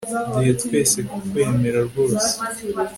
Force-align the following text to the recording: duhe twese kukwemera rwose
duhe 0.33 0.51
twese 0.61 0.97
kukwemera 1.09 1.79
rwose 1.87 2.29